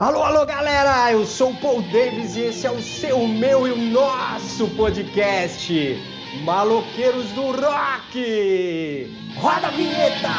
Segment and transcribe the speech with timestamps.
[0.00, 1.12] Alô, alô, galera!
[1.12, 5.70] Eu sou o Paul Davis e esse é o seu, meu e o nosso podcast
[6.42, 9.14] Maloqueiros do Rock!
[9.36, 10.30] Roda a vinheta!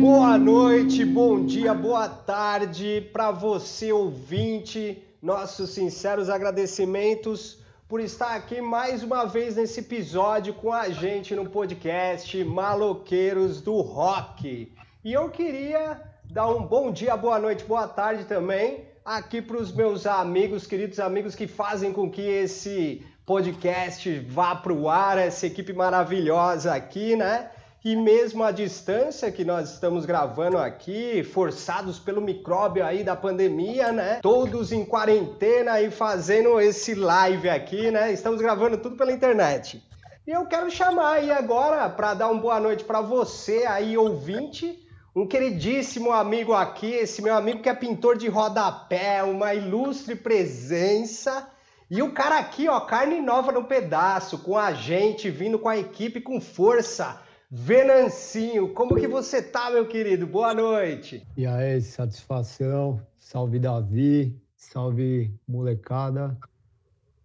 [0.00, 5.00] Boa noite, bom dia, boa tarde para você ouvinte.
[5.24, 11.48] Nossos sinceros agradecimentos por estar aqui mais uma vez nesse episódio com a gente no
[11.48, 14.70] podcast Maloqueiros do Rock.
[15.02, 15.98] E eu queria
[16.30, 21.00] dar um bom dia, boa noite, boa tarde também aqui para os meus amigos, queridos
[21.00, 27.16] amigos que fazem com que esse podcast vá para o ar, essa equipe maravilhosa aqui,
[27.16, 27.50] né?
[27.84, 33.92] E mesmo à distância que nós estamos gravando aqui, forçados pelo micróbio aí da pandemia,
[33.92, 34.20] né?
[34.22, 38.10] Todos em quarentena e fazendo esse live aqui, né?
[38.10, 39.84] Estamos gravando tudo pela internet.
[40.26, 44.82] E eu quero chamar aí agora para dar uma boa noite para você aí ouvinte,
[45.14, 51.46] um queridíssimo amigo aqui, esse meu amigo que é pintor de rodapé, uma ilustre presença.
[51.90, 55.76] E o cara aqui, ó, carne nova no pedaço, com a gente, vindo com a
[55.76, 57.22] equipe com força
[57.56, 60.26] Venancinho, como que você tá, meu querido?
[60.26, 61.24] Boa noite.
[61.36, 63.00] E aí, satisfação.
[63.16, 66.36] Salve Davi, salve molecada.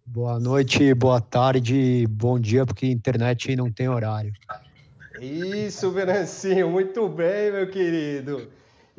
[0.06, 4.32] Boa noite, boa tarde, bom dia, porque internet não tem horário.
[5.20, 8.48] Isso, Venancinho, muito bem, meu querido.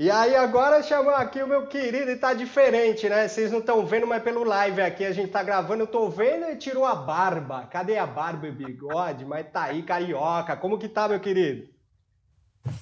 [0.02, 3.28] E aí agora chamar aqui o meu querido e tá diferente, né?
[3.28, 6.48] Vocês não estão vendo, mas pelo live aqui a gente tá gravando, eu tô vendo
[6.48, 7.68] e tirou a barba.
[7.68, 9.24] Cadê a barba e bigode?
[9.24, 10.58] Mas tá aí, carioca.
[10.58, 11.68] Como que tá, meu querido?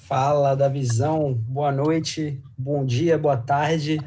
[0.06, 1.34] Fala, Davizão.
[1.34, 4.00] Boa noite, bom dia, boa tarde,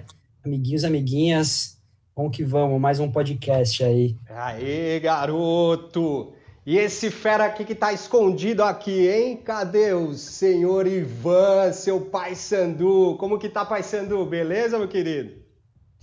[0.43, 1.79] amiguinhos, amiguinhas.
[2.15, 4.17] Vamos que vamos, mais um podcast aí.
[4.27, 6.33] Aê, garoto!
[6.65, 9.35] E esse fera aqui que tá escondido aqui, hein?
[9.35, 13.17] Cadê o senhor Ivan, seu pai Sandu?
[13.19, 14.25] Como que tá, pai Sandu?
[14.25, 15.43] Beleza, meu querido?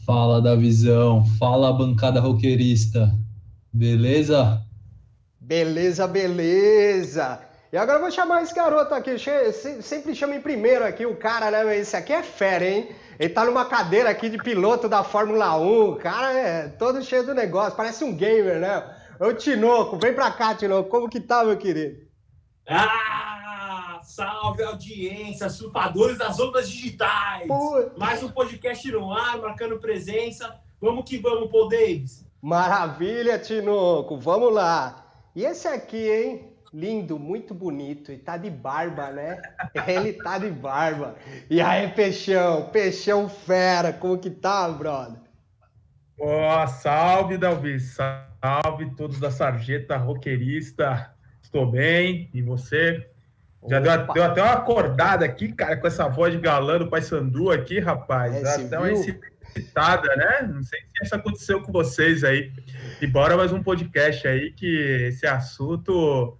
[0.04, 1.24] Fala, Davizão.
[1.38, 3.10] Fala, bancada roqueirista.
[3.72, 4.60] Beleza?
[5.40, 7.40] Beleza, beleza.
[7.72, 9.12] E agora eu vou chamar esse garoto aqui.
[9.80, 11.78] Sempre chama em primeiro aqui o cara, né?
[11.78, 12.90] Esse aqui é fera, hein?
[13.18, 15.90] Ele tá numa cadeira aqui de piloto da Fórmula 1.
[15.90, 17.76] O cara é todo cheio do negócio.
[17.76, 18.82] Parece um gamer, né?
[19.20, 20.88] Ô, Tinoco, vem pra cá, Tinoco.
[20.88, 22.06] Como que tá, meu querido?
[22.66, 27.46] Ah, salve audiência, surfadores das ondas digitais.
[27.98, 30.58] Mais um podcast no ar, marcando presença.
[30.80, 32.26] Vamos que vamos, Paul Davis.
[32.40, 34.16] Maravilha, Tinoco.
[34.16, 35.04] Vamos lá.
[35.36, 36.54] E esse aqui, hein?
[36.72, 38.10] Lindo, muito bonito.
[38.10, 39.42] E tá de barba, né?
[39.86, 41.14] Ele tá de barba.
[41.50, 42.70] E aí, Peixão?
[42.70, 43.92] Peixão fera.
[43.92, 45.20] Como que tá, brother?
[46.20, 47.80] Oh, salve, Dalvi.
[47.80, 51.12] Salve Salve todos da Sarjeta Roqueirista.
[51.42, 52.30] Estou bem.
[52.32, 53.06] E você?
[53.68, 57.02] Já deu, deu, até uma acordada aqui, cara, com essa voz de galã do Pai
[57.02, 58.34] Sandu aqui, rapaz.
[58.34, 60.50] É, até uma excitada, né?
[60.50, 62.50] Não sei se isso aconteceu com vocês aí.
[63.02, 66.38] E bora mais um podcast aí, que esse assunto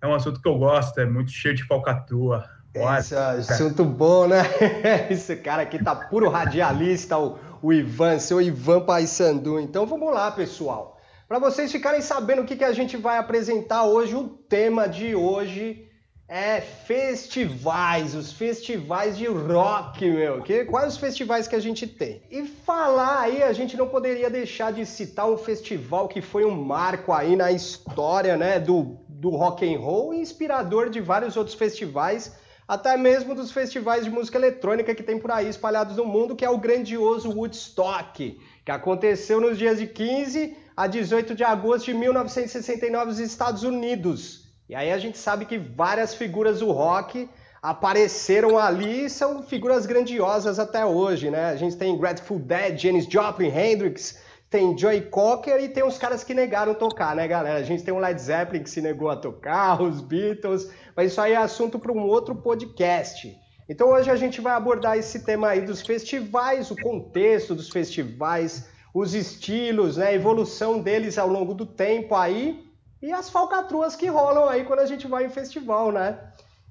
[0.00, 2.48] é um assunto que eu gosto, é muito cheio de falcatrua.
[2.74, 4.42] Esse assunto bom, né?
[5.08, 9.60] Esse cara aqui tá puro radialista, o, o Ivan, seu Ivan Paysandu.
[9.60, 10.98] Então vamos lá, pessoal.
[11.28, 15.14] Para vocês ficarem sabendo o que, que a gente vai apresentar hoje, o tema de
[15.14, 15.88] hoje
[16.26, 20.42] é festivais, os festivais de rock, meu.
[20.42, 22.22] Que, quais os festivais que a gente tem?
[22.30, 26.50] E falar aí, a gente não poderia deixar de citar um festival que foi um
[26.50, 32.34] marco aí na história, né, do, do rock and roll, inspirador de vários outros festivais,
[32.66, 36.44] até mesmo dos festivais de música eletrônica que tem por aí espalhados no mundo, que
[36.44, 41.94] é o grandioso Woodstock, que aconteceu nos dias de 15 a 18 de agosto de
[41.94, 44.48] 1969 nos Estados Unidos.
[44.68, 47.28] E aí a gente sabe que várias figuras do rock
[47.62, 51.46] apareceram ali e são figuras grandiosas até hoje, né?
[51.46, 54.18] A gente tem Grateful Dead, Janis Joplin, Hendrix,
[54.54, 57.58] tem Joey Cocker e tem os caras que negaram tocar, né, galera?
[57.58, 61.20] A gente tem o Led Zeppelin que se negou a tocar, os Beatles, mas isso
[61.20, 63.36] aí é assunto para um outro podcast.
[63.68, 68.68] Então hoje a gente vai abordar esse tema aí dos festivais, o contexto dos festivais,
[68.94, 72.64] os estilos, né, a evolução deles ao longo do tempo aí
[73.02, 76.16] e as falcatruas que rolam aí quando a gente vai em festival, né?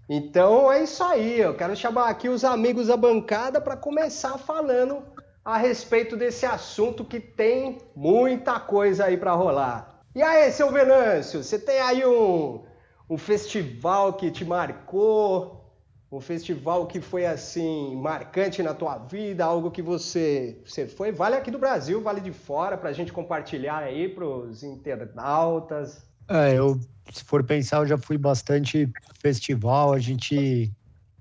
[0.09, 5.03] Então é isso aí, eu quero chamar aqui os amigos da bancada para começar falando
[5.43, 10.01] a respeito desse assunto que tem muita coisa aí para rolar.
[10.15, 12.63] E aí, seu Venâncio, você tem aí um,
[13.09, 15.63] um festival que te marcou,
[16.11, 21.35] um festival que foi assim marcante na tua vida, algo que você você foi, vale
[21.35, 26.05] aqui do Brasil, vale de fora, para a gente compartilhar aí para os internautas.
[26.29, 26.79] É, eu
[27.11, 29.93] se for pensar, eu já fui bastante festival.
[29.93, 30.71] A gente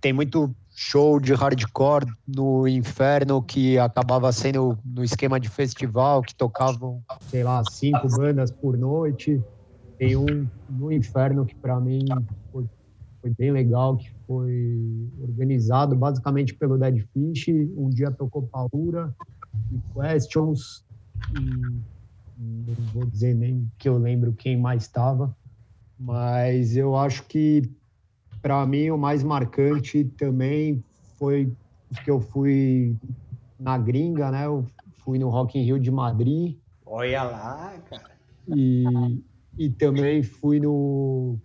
[0.01, 6.35] tem muito show de hardcore no inferno que acabava sendo no esquema de festival, que
[6.35, 9.43] tocavam, sei lá, cinco bandas por noite.
[9.99, 12.07] Tem um no inferno que para mim
[12.51, 12.65] foi,
[13.21, 17.49] foi bem legal, que foi organizado basicamente pelo Dead Fish.
[17.77, 19.15] Um dia tocou Paura
[19.71, 20.85] e Questions.
[21.39, 21.83] E
[22.39, 25.37] não vou dizer nem que eu lembro quem mais estava,
[25.99, 27.71] mas eu acho que
[28.43, 30.85] para mim o mais marcante também
[31.17, 31.53] foi
[32.05, 32.97] que eu fui
[33.59, 34.47] na gringa, né?
[34.47, 34.67] Eu
[34.99, 36.59] fui no Rock in Rio de Madrid.
[36.85, 38.11] Olha lá, cara.
[38.49, 39.23] E,
[39.57, 41.39] e também fui no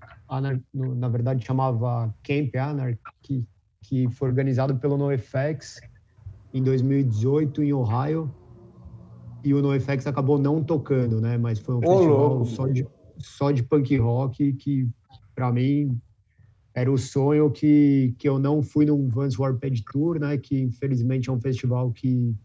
[0.73, 3.47] no, na verdade chamava Camp Anarchy, que,
[3.83, 5.79] que foi organizado pelo NoFX
[6.53, 8.33] em 2018 em Ohio.
[9.43, 11.37] E o NoFX acabou não tocando, né?
[11.37, 12.85] Mas foi um festival só de,
[13.17, 14.89] só de punk rock que,
[15.33, 16.01] para mim,
[16.77, 20.37] era o sonho que, que eu não fui no Vans Warped Tour, né?
[20.37, 22.35] Que infelizmente é um festival que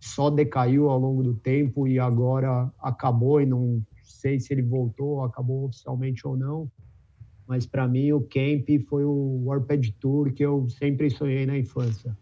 [0.00, 5.22] só decaiu ao longo do tempo e agora acabou e não sei se ele voltou,
[5.22, 6.70] acabou oficialmente ou não
[7.46, 12.16] mas para mim o Camp foi o Warped Tour que eu sempre sonhei na infância.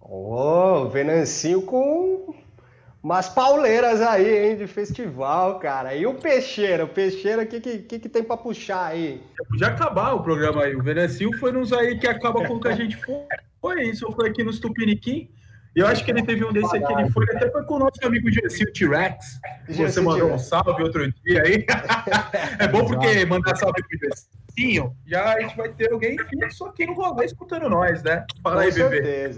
[0.00, 2.34] Oh, Venancinho com
[3.06, 5.94] umas pauleiras aí, hein, de festival, cara.
[5.94, 6.84] E o Peixeira?
[6.84, 9.22] O Peixeira, o que, que, que, tem para puxar aí?
[9.48, 10.74] Podia acabar o programa aí.
[10.74, 13.22] O Venancinho foi nos aí que acaba com o que a gente foi.
[13.60, 15.30] Foi isso, foi aqui nos Tupiniquim.
[15.76, 17.78] E eu acho que ele teve um desse aqui, ele foi, até foi com o
[17.78, 19.38] nosso amigo Gessil T-Rex.
[19.68, 21.64] Você mandou um salve outro dia aí.
[22.58, 26.84] é bom porque mandar salve pro Gessinho, já a gente vai ter alguém fixo aqui
[26.84, 28.26] no rolê escutando nós, né?
[28.42, 29.30] Fala aí, bebê.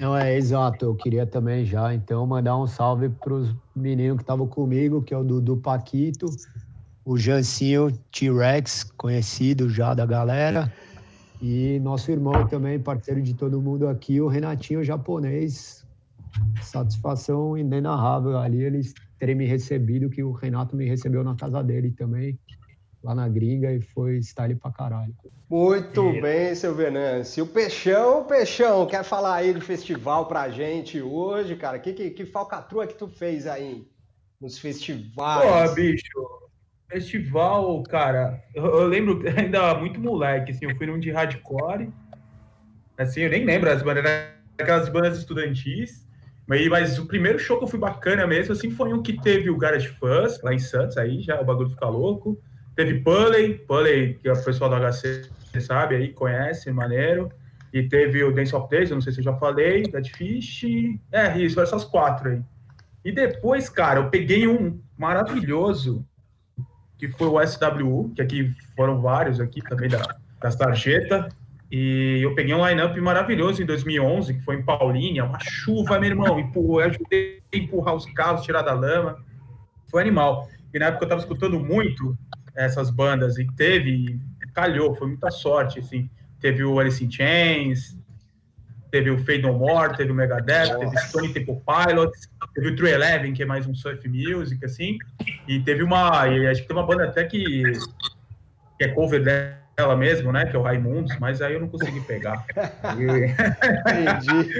[0.00, 0.86] Não, é exato.
[0.86, 5.12] Eu queria também já, então, mandar um salve para os meninos que estavam comigo, que
[5.12, 6.24] é o Dudu Paquito,
[7.04, 10.72] o Jancinho T-Rex, conhecido já da galera.
[11.42, 15.84] E nosso irmão também, parceiro de todo mundo aqui, o Renatinho japonês.
[16.62, 21.90] Satisfação inenarrável ali eles terem me recebido, que o Renato me recebeu na casa dele
[21.90, 22.38] também,
[23.02, 25.14] lá na gringa, e foi style pra caralho.
[25.48, 26.20] Muito é.
[26.20, 27.44] bem, seu Venâncio.
[27.44, 31.78] O Peixão, Peixão, quer falar aí do festival pra gente hoje, cara?
[31.78, 33.86] Que, que, que falcatrua que tu fez aí
[34.40, 35.70] nos festivais?
[35.70, 36.40] Pô, bicho,
[36.90, 41.88] Festival, cara, eu, eu, lembro ainda muito moleque, assim, eu fui num de hardcore,
[42.98, 44.04] assim, eu nem lembro as bandas,
[44.58, 46.04] aquelas bandas estudantis,
[46.48, 49.48] mas, mas o primeiro show que eu fui bacana mesmo, assim, foi um que teve
[49.48, 52.36] o Garage Fuzz, lá em Santos, aí já o bagulho fica louco,
[52.80, 55.28] teve Pulley, Pulley, que é o pessoal do HC
[55.60, 57.30] sabe, aí conhece, maneiro,
[57.72, 60.64] e teve o Dance of Days, eu não sei se eu já falei, Dead Fish,
[61.12, 62.40] é, isso, essas quatro aí.
[63.04, 66.06] E depois, cara, eu peguei um maravilhoso,
[66.96, 70.02] que foi o SWU, que aqui foram vários aqui também da,
[70.40, 71.28] da sarjeta,
[71.70, 76.10] e eu peguei um line-up maravilhoso em 2011, que foi em Paulínia, uma chuva, meu
[76.10, 79.22] irmão, eu ajudei a empurrar os carros, tirar da lama,
[79.90, 80.48] foi animal.
[80.72, 82.16] E na época eu estava escutando muito
[82.54, 84.20] essas bandas, e teve,
[84.54, 86.08] calhou, foi muita sorte, assim,
[86.40, 87.96] teve o Alice in Chains,
[88.90, 92.90] teve o Fade No More, teve o Megadeth, teve Stone Temple Pilots, teve o True
[92.90, 94.98] Eleven, que é mais um surf music, assim,
[95.46, 97.62] e teve uma, e acho que tem uma banda até que,
[98.78, 99.22] que é cover
[99.80, 102.44] dela mesmo, né, que é o Raimundos, mas aí eu não consegui pegar.
[102.94, 104.50] Entendi.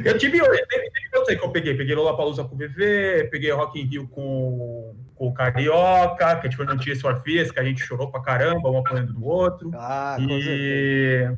[0.08, 3.78] eu tive, teve, teve outro que eu peguei, peguei Lollapalooza com o VV, peguei Rock
[3.78, 7.64] in Rio com, com o Carioca, que a gente foi no Tia Orfias, que a
[7.64, 9.70] gente chorou pra caramba, um apoiando do outro.
[9.74, 11.30] Ah, e...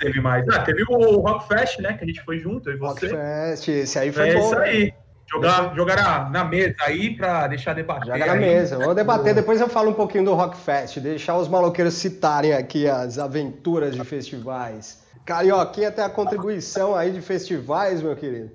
[0.00, 0.46] teve mais.
[0.48, 1.94] Ah, teve o Rock Fest, né?
[1.94, 3.06] Que a gente foi junto, eu e você.
[3.06, 4.40] Rock Fest, esse aí foi é bom.
[4.40, 4.94] isso aí.
[5.30, 8.12] Jogar, jogar na mesa aí para deixar debater.
[8.12, 8.78] Jogar na mesa.
[8.78, 12.88] Vamos debater, depois eu falo um pouquinho do Rock Fest, deixar os maloqueiros citarem aqui
[12.88, 15.02] as aventuras de festivais.
[15.24, 18.50] Carioquinha tem a contribuição aí de festivais, meu querido.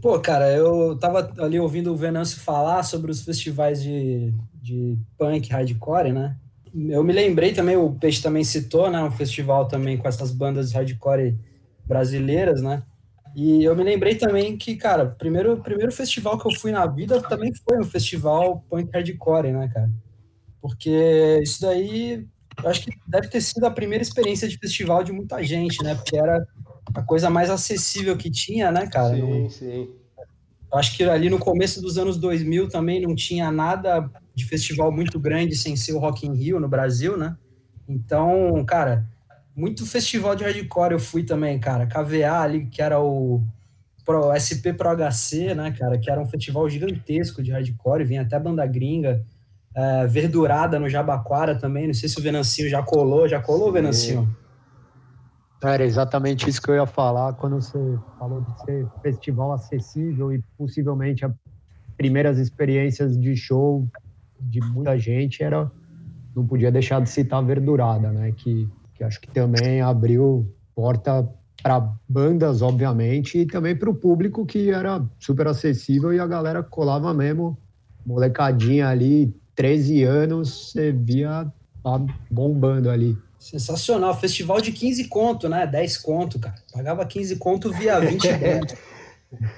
[0.00, 4.32] Pô, cara, eu tava ali ouvindo o Venâncio falar sobre os festivais de,
[4.62, 6.36] de punk hardcore, né?
[6.90, 10.72] eu me lembrei também, o Peixe também citou, né, um festival também com essas bandas
[10.72, 11.34] hardcore
[11.86, 12.82] brasileiras, né?
[13.36, 17.20] E eu me lembrei também que, cara, primeiro primeiro festival que eu fui na vida
[17.20, 19.90] também foi um festival punk hardcore, né, cara?
[20.58, 22.26] Porque isso daí,
[22.64, 25.94] eu acho que deve ter sido a primeira experiência de festival de muita gente, né?
[25.94, 26.46] Porque era
[26.94, 29.14] a coisa mais acessível que tinha, né, cara?
[29.14, 29.90] Sim, sim.
[30.72, 34.90] Eu acho que ali no começo dos anos 2000 também não tinha nada de festival
[34.90, 37.36] muito grande sem ser o Rock in Rio no Brasil, né?
[37.86, 39.06] Então, cara,
[39.56, 41.86] muito festival de hardcore eu fui também, cara.
[41.86, 43.42] KVA ali, que era o
[44.04, 48.38] Pro, SP Pro HC, né, cara, que era um festival gigantesco de hardcore, vinha até
[48.38, 49.24] banda gringa,
[49.74, 54.28] é, Verdurada no Jabaquara também, não sei se o Venancinho já colou, já colou, Venancinho?
[55.64, 57.78] Era exatamente isso que eu ia falar quando você
[58.18, 61.32] falou de ser festival acessível e possivelmente as
[61.96, 63.88] primeiras experiências de show
[64.38, 65.70] de muita gente era
[66.36, 71.28] não podia deixar de citar Verdurada, né, que, que acho que também abriu porta
[71.62, 76.62] para bandas, obviamente, e também para o público que era super acessível e a galera
[76.62, 77.58] colava mesmo,
[78.04, 81.50] molecadinha ali, 13 anos, você via
[82.30, 83.16] bombando ali.
[83.38, 85.66] Sensacional, festival de 15 conto, né?
[85.66, 86.56] 10 conto, cara.
[86.72, 88.76] Pagava 15 conto via 20 conto.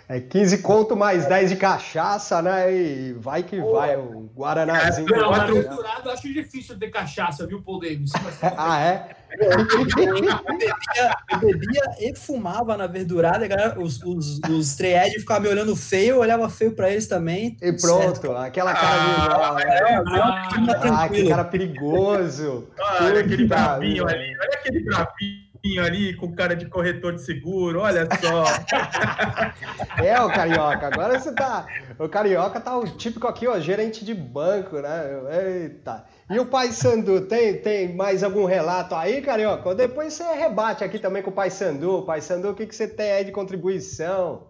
[0.09, 2.75] É 15 conto mais 10 de cachaça, né?
[2.75, 5.07] E vai que vai, o Guaranazinho.
[5.07, 8.11] Não, na Verdurado acho difícil ter cachaça, viu, Paul Davis?
[8.57, 9.18] ah, é?
[9.31, 9.65] Eu
[10.07, 10.41] bebia,
[11.31, 16.15] eu bebia e fumava na verdurada, e galera, os, os, os ficavam me olhando feio,
[16.15, 17.57] eu olhava feio pra eles também.
[17.61, 18.33] E pronto, certo.
[18.37, 19.63] aquela cara ah, de.
[19.63, 22.69] É, ah, ah, que cara perigoso.
[23.01, 25.49] Olha aquele brabinho ali, olha aquele brabinho
[25.85, 28.45] ali com cara de corretor de seguro, olha só.
[30.03, 31.67] é, o Carioca, agora você tá.
[31.99, 35.03] O Carioca tá o típico aqui, ó, gerente de banco, né?
[35.31, 36.05] Eita.
[36.31, 39.75] E o Pai Sandu, tem, tem mais algum relato aí, Carioca?
[39.75, 42.03] Depois você rebate aqui também com o Pai Sandu.
[42.03, 44.43] Pai Sandu, o que, que você tem aí de contribuição?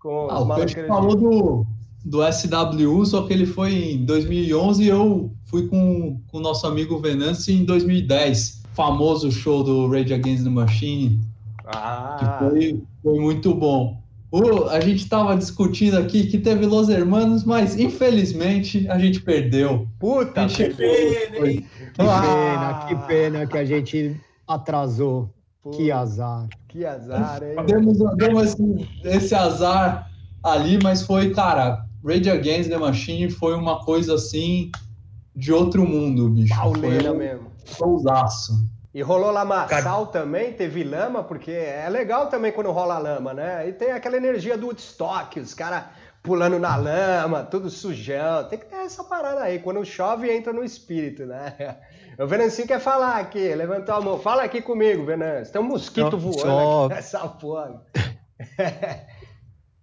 [0.00, 1.66] Com ah, o Peixe falou do,
[2.04, 6.66] do SWU, só que ele foi em 2011 e eu fui com, com o nosso
[6.66, 11.20] amigo Venance em 2010 famoso show do Rage Against the Machine,
[11.66, 12.16] ah.
[12.18, 14.02] que foi, foi muito bom.
[14.30, 19.86] O, a gente estava discutindo aqui que teve Los Hermanos, mas infelizmente a gente perdeu.
[19.98, 20.70] Puta, gente...
[20.70, 21.66] que pena, hein?
[21.94, 22.22] Que ah.
[22.22, 25.30] pena, que pena que a gente atrasou.
[25.74, 26.48] que azar.
[26.68, 27.56] Que azar, hein?
[27.66, 30.10] Demos, demos esse, esse azar
[30.42, 34.70] ali, mas foi, cara, Rage Against the Machine foi uma coisa assim
[35.34, 36.54] de outro mundo, bicho.
[36.54, 38.52] Pauleira foi, mesmo showzaço.
[38.96, 40.06] E rolou lamaçal Car...
[40.06, 43.68] também, teve lama, porque é legal também quando rola lama, né?
[43.68, 45.84] E tem aquela energia do Woodstock, os caras
[46.22, 48.48] pulando na lama, tudo sujão.
[48.48, 49.58] Tem que ter essa parada aí.
[49.58, 51.76] Quando chove, entra no espírito, né?
[52.18, 54.18] O Venancinho quer falar aqui, levantou a mão.
[54.18, 55.52] Fala aqui comigo, Venâncio.
[55.52, 56.84] Tem um mosquito Não, voando só...
[56.86, 57.82] aqui nessa porra.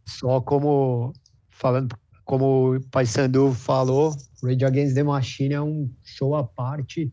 [0.03, 1.13] só como
[1.51, 7.11] falando como o Pai Sandu falou, Rage Against the Machine é um show à parte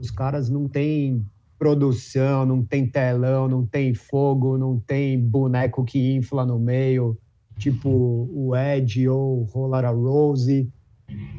[0.00, 1.24] os caras não têm
[1.58, 7.18] produção, não tem telão, não tem fogo, não tem boneco que infla no meio,
[7.58, 7.90] tipo
[8.32, 10.68] o Ed ou Roller a Rose.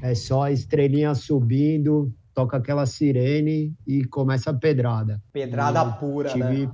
[0.01, 5.21] É só a estrelinha subindo, toca aquela sirene e começa a pedrada.
[5.33, 6.67] Pedrada e pura, tive...
[6.67, 6.71] né?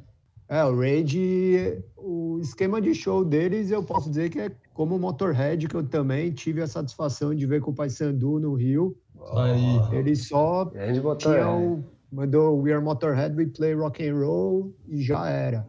[0.49, 4.99] É, o Rage, o esquema de show deles, eu posso dizer que é como o
[4.99, 8.95] Motorhead, que eu também tive a satisfação de ver com o Paysandu no Rio.
[9.35, 9.79] Aí.
[9.91, 10.71] Ele só
[11.17, 15.67] tinha o, mandou We Are Motorhead, We Play Rock and Roll e já era.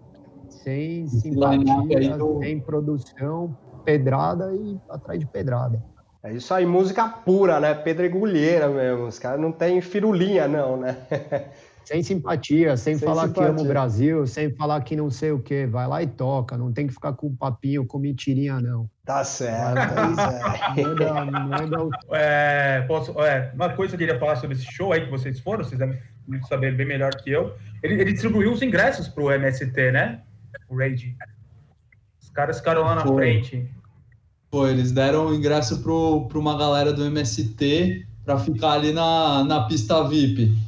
[0.48, 5.82] Sem simpatia, sem produção, pedrada e atrás de pedrada.
[6.22, 7.74] É isso aí, música pura, né?
[7.74, 9.06] Pedregulheira mesmo.
[9.06, 10.96] Os caras não tem firulinha, não, né?
[11.88, 13.44] sem simpatia, sem, sem falar simpatia.
[13.44, 15.66] que ama o Brasil, sem falar que não sei o quê.
[15.66, 18.90] Vai lá e toca, não tem que ficar com papinho, com mentirinha, não.
[19.06, 19.78] Tá certo.
[20.76, 20.82] é.
[20.82, 21.76] manda, manda
[22.12, 25.40] é, posso, é, uma coisa que eu queria falar sobre esse show aí que vocês
[25.40, 25.98] foram, vocês devem
[26.46, 27.54] saber bem melhor que eu.
[27.82, 30.20] Ele, ele distribuiu os ingressos pro MST, né?
[30.68, 31.16] O Rage.
[32.20, 33.14] Os caras ficaram lá na Pô.
[33.14, 33.66] frente.
[34.50, 39.62] Pô, eles deram o ingresso para uma galera do MST para ficar ali na, na
[39.62, 40.67] pista VIP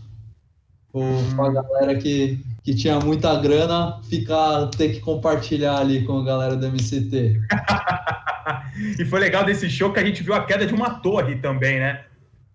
[0.92, 6.25] com a galera que, que tinha muita grana ficar ter que compartilhar ali com a
[6.25, 7.40] galera do MCT.
[8.99, 11.78] e foi legal desse show que a gente viu a queda de uma torre também,
[11.78, 12.04] né?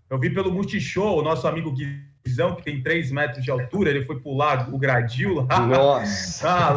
[0.10, 1.74] Eu vi pelo Multishow, o nosso amigo
[2.26, 5.60] Guizão, que tem 3 metros de altura, ele foi pular o gradil lá.
[5.60, 6.46] Nossa!
[6.48, 6.74] Ah,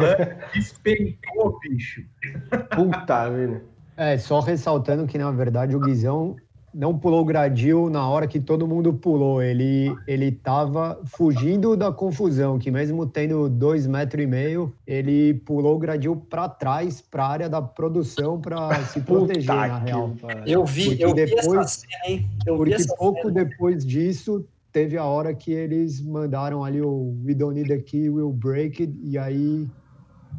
[0.53, 2.03] despencou, bicho.
[2.75, 3.61] Puta, velho.
[3.95, 6.37] É, só ressaltando que, na verdade, o Guizão
[6.73, 9.41] não pulou o gradil na hora que todo mundo pulou.
[9.41, 15.75] Ele ele estava fugindo da confusão, que mesmo tendo dois metros e meio, ele pulou
[15.75, 20.11] o gradil para trás, para a área da produção, para se proteger na real.
[20.45, 22.29] Eu vi, porque eu depois, vi essa cena, hein?
[22.45, 23.45] Eu porque pouco cena.
[23.45, 28.09] depois disso teve a hora que eles mandaram ali o We Don't Need a Key,
[28.09, 29.67] We'll Break It, e aí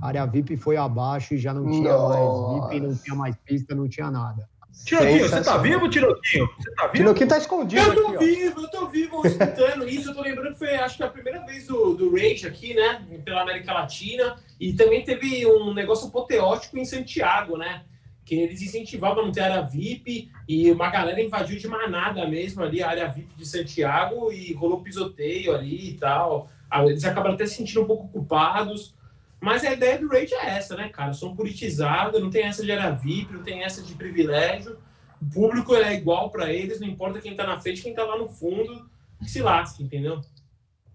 [0.01, 2.09] a área VIP foi abaixo e já não tinha Nossa.
[2.09, 4.49] mais VIP, não tinha mais pista, não tinha nada.
[4.85, 6.49] Tinoquinho, você tá vivo, Tinoquinho?
[6.59, 6.97] Você tá vivo?
[6.97, 7.83] Tinoquinho tá escondido.
[7.83, 8.63] Eu tô aqui, vivo, ó.
[8.63, 10.11] eu tô vivo escutando isso.
[10.11, 13.05] Eu tô lembrando que foi, acho que a primeira vez do, do Rage aqui, né?
[13.25, 14.37] Pela América Latina.
[14.59, 17.85] E também teve um negócio apoteótico em Santiago, né?
[18.25, 22.63] Que eles incentivavam a não ter área VIP e uma galera invadiu de manada mesmo
[22.63, 26.49] ali a área VIP de Santiago e rolou pisoteio ali e tal.
[26.87, 28.95] Eles acabaram até se sentindo um pouco culpados.
[29.41, 31.15] Mas a ideia do Rage é essa, né, cara?
[31.15, 34.77] São politizados, não tem essa de área VIP, não tem essa de privilégio.
[35.21, 38.19] O público é igual para eles, não importa quem tá na frente, quem tá lá
[38.19, 38.89] no fundo,
[39.27, 40.21] se lasque, entendeu?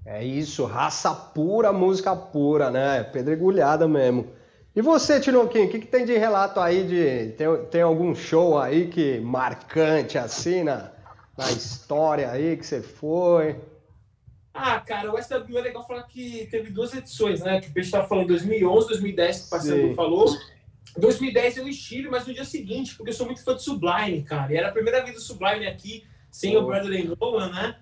[0.05, 3.03] É isso, raça pura, música pura, né?
[3.03, 4.27] Pedregulhada mesmo.
[4.75, 7.31] E você, Tinoquinho, o que, que, tem de relato aí de.
[7.33, 10.91] Tem, tem algum show aí que marcante assim na,
[11.35, 13.55] na história aí que você foi?
[14.57, 17.59] Ah, cara, o SW é legal falar que teve duas edições, né?
[17.59, 19.95] Que o Peixe estava falando 2011, 2010, que o parceiro Sim.
[19.95, 20.25] falou.
[20.97, 24.53] 2010 eu estilo, mas no dia seguinte, porque eu sou muito fã de Sublime, cara.
[24.53, 26.61] E era a primeira vez do Sublime aqui, sem oh.
[26.61, 27.75] o Bradley Nolan, né?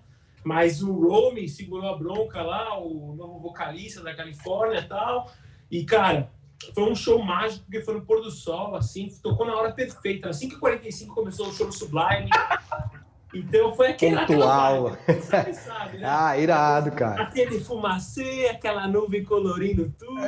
[0.44, 5.32] Mas o Rome segurou a bronca lá, o novo vocalista da Califórnia e tal.
[5.70, 6.32] E, cara,
[6.74, 10.30] foi um show mágico, porque foi no pôr do sol, assim, tocou na hora perfeita.
[10.30, 12.32] Às 5h45 começou o show do Sublime.
[13.34, 14.98] Então foi aquele Pontual.
[15.22, 16.04] Sabe, sabe, né?
[16.16, 17.24] Ah, irado, cara.
[17.24, 20.22] Aquele fumacê, aquela nuvem colorindo tudo.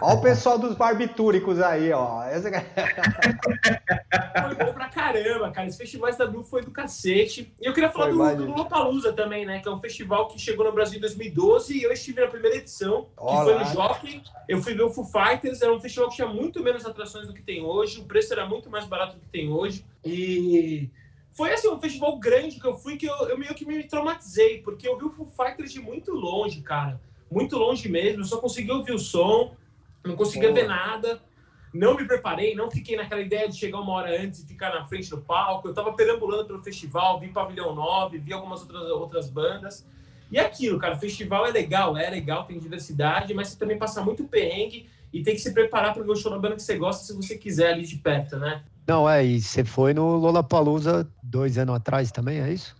[0.00, 2.24] Olha o pessoal dos barbitúricos aí, ó.
[2.24, 2.50] Essa...
[2.50, 5.68] foi bom pra caramba, cara.
[5.68, 7.52] Esse festival da Blue foi do cacete.
[7.60, 9.60] E eu queria falar foi do, do Lollapalooza também, né?
[9.60, 12.56] Que é um festival que chegou no Brasil em 2012 e eu estive na primeira
[12.56, 13.44] edição, que Olá.
[13.44, 14.22] foi no Jockey.
[14.48, 15.62] Eu fui ver o Foo Fighters.
[15.62, 18.00] Era um festival que tinha muito menos atrações do que tem hoje.
[18.00, 19.77] O preço era muito mais barato do que tem hoje.
[20.04, 20.90] E
[21.30, 24.60] foi assim, um festival grande que eu fui que eu, eu meio que me traumatizei,
[24.62, 27.00] porque eu vi o Foo Fighters de muito longe, cara.
[27.30, 29.54] Muito longe mesmo, eu só consegui ouvir o som,
[30.04, 31.20] não conseguia ver nada.
[31.72, 34.86] Não me preparei, não fiquei naquela ideia de chegar uma hora antes e ficar na
[34.86, 35.68] frente do palco.
[35.68, 39.86] Eu tava perambulando pelo festival, vi Pavilhão 9, vi algumas outras, outras bandas.
[40.30, 44.02] E aquilo, cara, o festival é legal, é legal, tem diversidade, mas você também passa
[44.02, 46.76] muito perrengue e tem que se preparar para ver o show na banda que você
[46.76, 48.62] gosta se você quiser ali de perto, né?
[48.88, 52.74] Não, é, e você foi no Lollapalooza dois anos atrás também, é isso?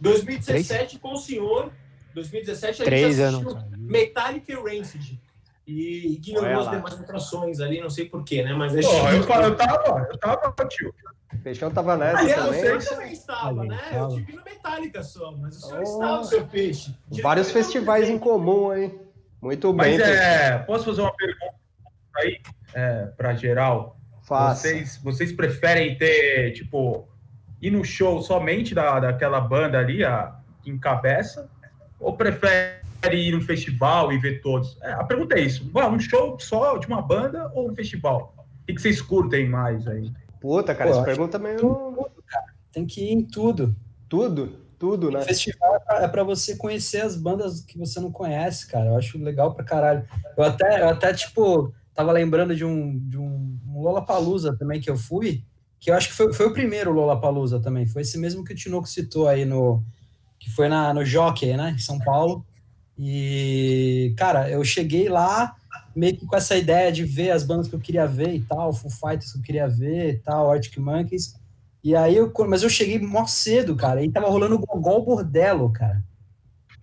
[0.00, 1.02] 2017 Três?
[1.02, 1.72] com o senhor,
[2.14, 3.78] 2017 a Três gente assistiu anos.
[3.78, 5.20] Metallica e Rancid.
[5.66, 8.52] E ignorou as demais atrações ali, não sei porquê, né?
[8.54, 10.94] Mas é oh, eu, eu tava, eu tava, tio.
[11.42, 12.64] Peixão tava nessa Aliás, também.
[12.64, 13.80] Eu também estava, né?
[13.92, 15.82] Eu tive no Metallica só, mas o senhor oh.
[15.82, 16.94] estava, seu peixe.
[17.22, 19.00] Vários festivais em comum, hein?
[19.42, 19.98] Muito bem.
[19.98, 21.54] Mas é, posso fazer uma pergunta
[22.16, 22.40] aí
[22.74, 23.99] é, para geral?
[24.30, 24.68] Faça.
[24.68, 27.08] Vocês, vocês preferem ter, tipo,
[27.60, 31.50] ir no show somente da, daquela banda ali, a, que encabeça?
[31.98, 32.78] Ou prefere
[33.12, 34.78] ir no festival e ver todos?
[34.82, 35.68] É, a pergunta é isso.
[35.74, 38.32] Um show só de uma banda ou um festival?
[38.62, 40.12] O que, vocês curtem mais aí?
[40.40, 41.58] Puta, cara, Pô, essa pergunta meio.
[41.58, 42.54] Tudo, cara.
[42.70, 43.74] Tem que ir em tudo.
[44.08, 44.60] Tudo?
[44.78, 45.18] Tudo, né?
[45.18, 48.90] O festival é para você conhecer as bandas que você não conhece, cara.
[48.90, 50.08] Eu acho legal pra caralho.
[50.36, 54.90] Eu até, eu até tipo, tava lembrando de um, de um, um Lollapalooza também que
[54.90, 55.44] eu fui,
[55.78, 57.86] que eu acho que foi, foi o primeiro Lollapalooza também.
[57.86, 59.82] Foi esse mesmo que o Tinoco citou aí no...
[60.38, 61.72] Que foi na, no Jockey, né?
[61.76, 62.44] Em São Paulo.
[62.98, 65.54] E, cara, eu cheguei lá
[65.94, 68.72] meio que com essa ideia de ver as bandas que eu queria ver e tal,
[68.72, 71.34] Full Fighters que eu queria ver e tal, Arctic Monkeys.
[71.82, 75.70] E aí eu, mas eu cheguei mó cedo, cara, e tava rolando o Gogol Bordello,
[75.70, 76.02] cara.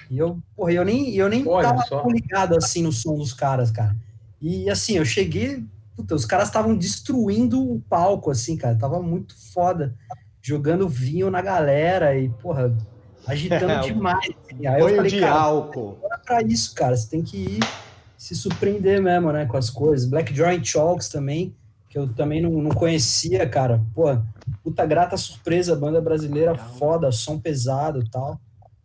[0.10, 2.08] E eu, porra, eu nem, eu nem Olha tava só.
[2.08, 3.96] ligado assim no som dos caras, cara.
[4.42, 5.64] E assim, eu cheguei,
[5.96, 9.96] puta, os caras estavam destruindo o palco, assim, cara, tava muito foda,
[10.42, 12.76] jogando vinho na galera e, porra,
[13.26, 14.20] agitando é, demais.
[14.20, 14.68] Assim.
[14.68, 15.98] Aí eu falei, de cara, álcool.
[16.12, 17.60] É pra isso, cara, você tem que ir
[18.18, 20.08] se surpreender mesmo, né, com as coisas.
[20.08, 21.56] Black Joint Chalks também,
[21.90, 23.82] que eu também não, não conhecia, cara.
[23.94, 24.06] Pô,
[24.64, 28.40] puta grata surpresa, banda brasileira foda, som pesado e tal.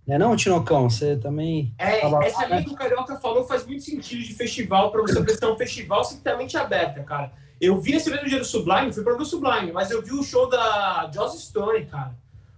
[0.06, 0.90] Não é não, Tinocão?
[0.90, 1.72] Você também.
[1.78, 2.24] É, tava...
[2.24, 5.56] essa linha que o Carioca falou faz muito sentido de festival, para você prestar um
[5.56, 7.32] festival simplesmente aberta, cara.
[7.60, 10.22] Eu vi esse mesmo dia do Sublime, fui para o Sublime, mas eu vi o
[10.22, 12.16] show da Joss Stone, cara.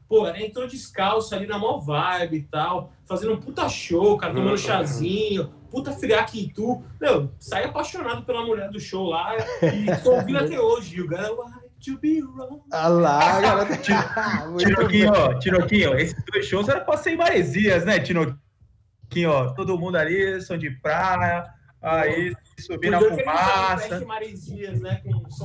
[0.08, 4.32] Pô, ela entrou descalço ali na mó vibe e tal, fazendo um puta show, cara,
[4.32, 4.56] tomando uhum.
[4.56, 6.82] chazinho, puta friaque em tu.
[6.98, 10.96] Meu, saí apaixonado pela mulher do show lá e tô ouvindo até hoje.
[10.96, 12.62] You gotta to be wrong.
[12.72, 13.76] Ah lá, galera.
[14.58, 19.54] Tinoquinho, Tinoquinho, esses dois shows eram pra ser em Maresias, né, Tinoquinho?
[19.56, 21.46] Todo mundo ali, som de praia,
[21.82, 24.00] aí subir na fumaça.
[24.00, 25.02] Né,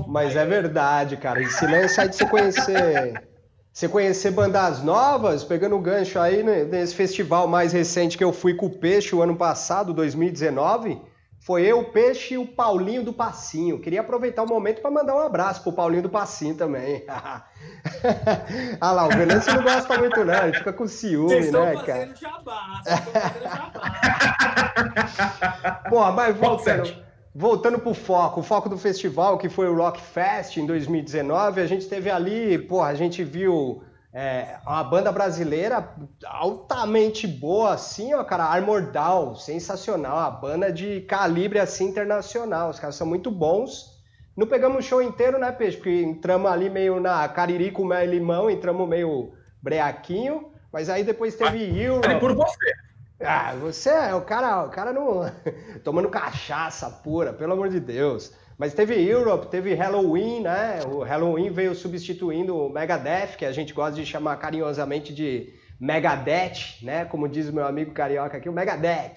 [0.07, 1.41] Mas é verdade, cara.
[1.41, 3.21] E se não sai de se conhecer
[3.71, 8.33] você conhecer bandas novas, pegando o gancho aí né, nesse festival mais recente que eu
[8.33, 10.99] fui com o Peixe o ano passado, 2019,
[11.39, 13.79] Foi eu, o Peixe e o Paulinho do Passinho.
[13.79, 17.05] Queria aproveitar o momento para mandar um abraço pro Paulinho do Passinho também.
[17.07, 20.43] ah lá, o Venâncio não gosta muito, não.
[20.43, 22.13] Ele fica com ciúme, né, cara?
[22.13, 24.29] Jabá, vocês estão fazendo jabá.
[25.89, 26.95] Pô, mas voltando,
[27.33, 31.65] voltando pro foco, o foco do festival, que foi o Rock Fest em 2019, a
[31.65, 35.87] gente teve ali, pô, a gente viu é, uma banda brasileira
[36.25, 42.79] altamente boa, assim, ó, cara, Armor Down, sensacional, uma banda de calibre, assim, internacional, os
[42.79, 43.99] caras são muito bons.
[44.35, 45.77] Não pegamos o show inteiro, né, Peixe?
[45.77, 51.03] Porque entramos ali meio na cariri com mel e limão, entramos meio breaquinho, mas aí
[51.03, 52.19] depois teve Euro.
[52.19, 52.73] por você.
[53.21, 55.29] Ah, você é o cara, o cara não...
[55.83, 58.33] tomando cachaça pura, pelo amor de Deus.
[58.59, 60.81] Mas teve Europe, teve Halloween, né?
[60.85, 66.83] O Halloween veio substituindo o Megadeth, que a gente gosta de chamar carinhosamente de Megadeth,
[66.83, 67.05] né?
[67.05, 69.15] Como diz o meu amigo carioca aqui, o Megadeth.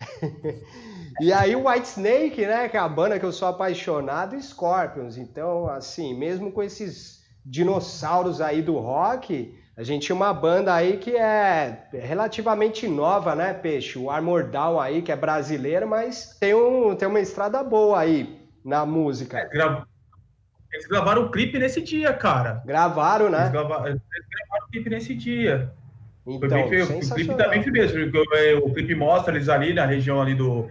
[1.20, 2.68] e aí o White Snake, né?
[2.68, 5.16] Que é a banda que eu sou apaixonado, e Scorpions.
[5.16, 10.96] Então, assim, mesmo com esses dinossauros aí do rock, a gente tinha uma banda aí
[10.96, 13.96] que é relativamente nova, né, Peixe?
[13.96, 18.41] O Armor Down aí, que é brasileira, mas tem, um, tem uma estrada boa aí
[18.64, 19.38] na música.
[19.38, 19.84] É, gra...
[20.72, 22.62] Eles gravaram o clipe nesse dia, cara.
[22.64, 23.40] Gravaram, né?
[23.40, 25.70] Eles gravaram, eles gravaram o clipe nesse dia.
[26.26, 27.98] Então, foi bem, o clipe também foi mesmo.
[28.64, 30.68] O clipe mostra eles ali na região ali do,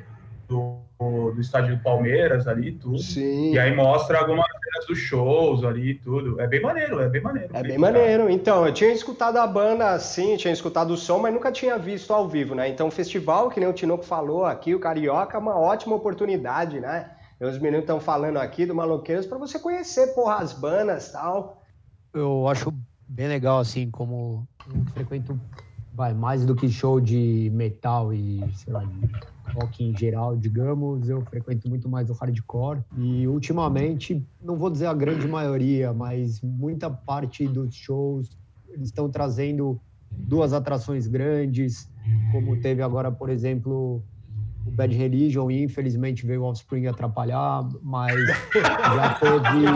[0.47, 2.97] do, do estádio do Palmeiras ali tudo.
[2.99, 3.53] Sim.
[3.53, 6.39] E aí mostra algumas cenas dos shows ali tudo.
[6.39, 7.49] É bem maneiro, é bem maneiro.
[7.53, 8.29] É bem maneiro.
[8.29, 12.13] Então, eu tinha escutado a banda assim, tinha escutado o som, mas nunca tinha visto
[12.13, 12.69] ao vivo, né?
[12.69, 16.79] Então, o festival, que nem o Tinoco falou aqui, o Carioca, é uma ótima oportunidade,
[16.79, 17.11] né?
[17.41, 21.63] Os meninos estão falando aqui do Maloqueiros para você conhecer, porra, as bandas tal.
[22.13, 22.71] Eu acho
[23.07, 25.39] bem legal, assim, como eu frequento
[25.91, 28.87] vai, mais do que show de metal e, sei lá,
[29.55, 32.83] rock em geral, digamos, eu frequento muito mais o hardcore.
[32.95, 38.37] E ultimamente, não vou dizer a grande maioria, mas muita parte dos shows
[38.69, 41.89] eles estão trazendo duas atrações grandes,
[42.31, 44.03] como teve agora, por exemplo,
[44.65, 48.15] o Bad Religion e infelizmente veio o Offspring atrapalhar, mas
[48.53, 49.67] já teve.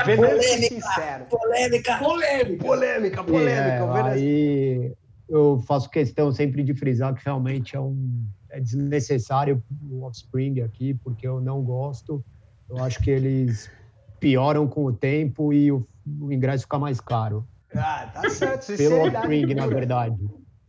[0.16, 1.24] polêmica, sincero.
[1.26, 3.98] polêmica, polêmica, polêmica, polêmica.
[3.98, 4.92] É, aí
[5.28, 10.94] eu faço questão sempre de frisar que realmente é um é desnecessário o Offspring aqui,
[10.94, 12.24] porque eu não gosto.
[12.68, 13.70] Eu acho que eles
[14.18, 15.86] pioram com o tempo e o,
[16.20, 17.46] o ingresso fica mais caro.
[17.74, 18.76] Ah, tá certo.
[18.76, 20.16] Pelo Offspring, na verdade.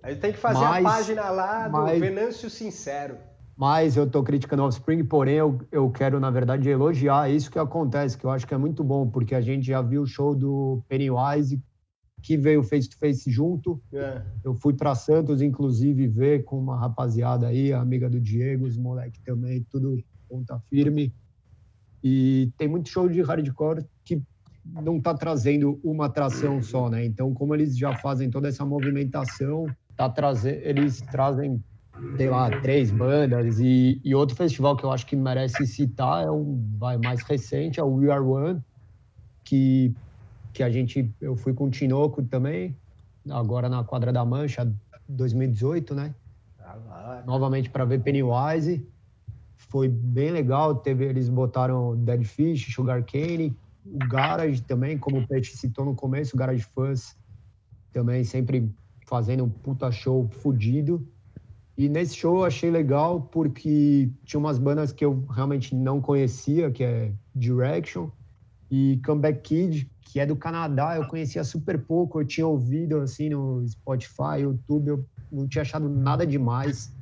[0.04, 3.18] A gente tem que fazer mas, a página lá do mas, Venâncio Sincero.
[3.56, 7.60] Mas eu estou criticando o Offspring, porém eu, eu quero, na verdade, elogiar isso que
[7.60, 10.34] acontece, que eu acho que é muito bom, porque a gente já viu o show
[10.34, 11.62] do Pennywise,
[12.24, 13.80] que veio face to face junto.
[13.94, 14.22] É.
[14.44, 19.22] Eu fui para Santos, inclusive, ver com uma rapaziada aí, amiga do Diego, os moleques
[19.22, 21.14] também, tudo ponta firme.
[22.04, 24.22] E tem muito show de hardcore que
[24.66, 27.06] não está trazendo uma atração só, né?
[27.06, 29.68] Então, como eles já fazem toda essa movimentação,
[30.02, 31.64] tá trazendo, eles trazem,
[32.18, 36.32] sei lá, três bandas e, e, outro festival que eu acho que merece citar é
[36.32, 38.62] um vai mais recente, é o We Are One,
[39.44, 39.94] que
[40.54, 42.76] que a gente eu fui com o Tinoco também,
[43.30, 44.70] agora na Quadra da Mancha
[45.08, 46.14] 2018, né?
[46.60, 48.86] Ah, Novamente para ver Pennywise.
[49.56, 55.28] Foi bem legal, teve eles botaram Dead Fish, Sugar Cane, o Garage também, como o
[55.28, 57.16] Pet citou no começo, o Garage Fuzz
[57.94, 58.70] também sempre
[59.12, 61.06] fazendo um puta show fudido.
[61.78, 66.72] E nesse show eu achei legal porque tinha umas bandas que eu realmente não conhecia,
[66.72, 68.10] que é Direction
[68.70, 73.28] e Comeback Kid, que é do Canadá, eu conhecia super pouco, eu tinha ouvido assim
[73.28, 76.94] no Spotify, YouTube, eu não tinha achado nada demais.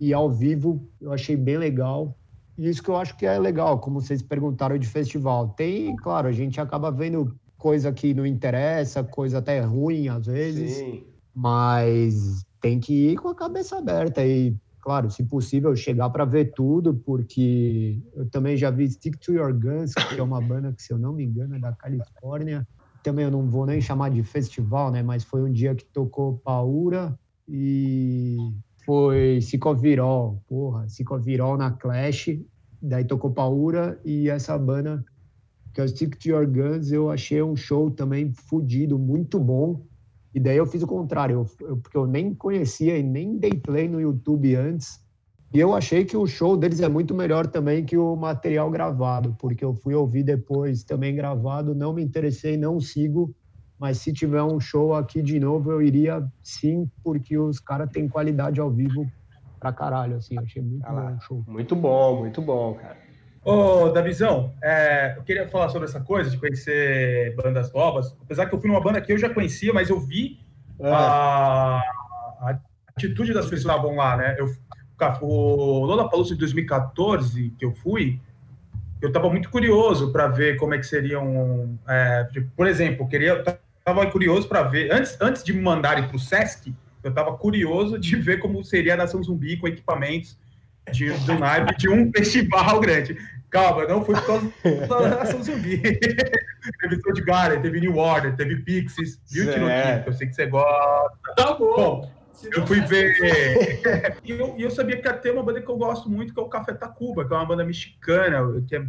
[0.00, 2.16] E ao vivo eu achei bem legal.
[2.56, 5.48] E isso que eu acho que é legal, como vocês perguntaram de festival.
[5.48, 10.74] Tem, claro, a gente acaba vendo coisa que não interessa, coisa até ruim às vezes.
[10.74, 11.09] Sim.
[11.34, 16.52] Mas tem que ir com a cabeça aberta e, claro, se possível, chegar para ver
[16.52, 20.82] tudo, porque eu também já vi Stick to Your Guns, que é uma banda que,
[20.82, 22.66] se eu não me engano, é da Califórnia.
[23.02, 25.02] Também eu não vou nem chamar de festival, né?
[25.02, 28.36] Mas foi um dia que tocou Paura e
[28.84, 32.38] foi Cicovirol, porra, Cicovirol na Clash,
[32.82, 35.04] daí tocou Paura e essa banda
[35.72, 39.86] que é o Stick to Your Guns, eu achei um show também fodido, muito bom.
[40.34, 43.56] E daí eu fiz o contrário, eu, eu, porque eu nem conhecia e nem dei
[43.58, 44.98] play no YouTube antes.
[45.52, 49.34] E eu achei que o show deles é muito melhor também que o material gravado,
[49.38, 53.34] porque eu fui ouvir depois também gravado, não me interessei, não sigo,
[53.78, 58.08] mas se tiver um show aqui de novo, eu iria sim, porque os caras têm
[58.08, 59.10] qualidade ao vivo
[59.58, 61.44] pra caralho, assim, achei muito ah, bom o show.
[61.48, 63.09] Muito bom, muito bom, cara.
[63.42, 68.14] Ô, Davizão, é, eu queria falar sobre essa coisa de conhecer bandas novas.
[68.22, 70.38] Apesar que eu fui numa banda que eu já conhecia, mas eu vi
[70.78, 70.90] é.
[70.90, 71.80] a,
[72.40, 74.36] a, atitude das pessoas que estavam lá, né?
[74.38, 74.54] Eu,
[75.22, 78.20] o Lola Palusa de 2014, que eu fui,
[79.00, 81.78] eu estava muito curioso para ver como é que seriam.
[81.88, 83.42] É, tipo, por exemplo, eu queria,
[83.78, 87.98] estava curioso para ver, antes, antes de me mandarem para o Sesc, eu estava curioso
[87.98, 90.38] de ver como seria a Nação Zumbi com equipamentos
[90.90, 93.16] de, do naipe de um festival grande.
[93.50, 94.52] Calma, não foi por causa
[94.88, 95.78] da Nação Zumbi.
[96.80, 100.46] teve Soul Garden, teve New Order, teve Pixies, viu, Tino que eu sei que você
[100.46, 101.34] gosta.
[101.36, 101.74] Tá bom.
[101.74, 102.20] bom
[102.52, 103.12] eu fui ver.
[104.24, 106.42] e, eu, eu sabia que ia ter uma banda que eu gosto muito, que é
[106.42, 108.86] o Café Tacuba, que é uma banda mexicana, que, é,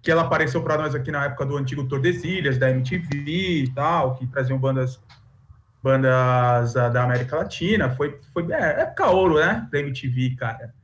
[0.00, 4.14] que ela apareceu para nós aqui na época do antigo Tordesilhas, da MTV e tal,
[4.14, 5.00] que traziam bandas
[5.82, 7.90] bandas da América Latina.
[7.90, 9.68] Foi, foi é, época ouro, né?
[9.70, 10.74] Da MTV, cara.